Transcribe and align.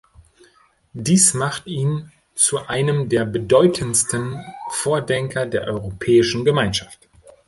Dies 0.93 1.35
macht 1.35 1.67
ihn 1.67 2.11
zu 2.33 2.57
einem 2.65 3.07
der 3.07 3.23
bedeutendsten 3.23 4.43
Vordenker 4.71 5.45
der 5.45 5.65
europäischen 5.67 6.43
Gemeinschaft. 6.43 7.07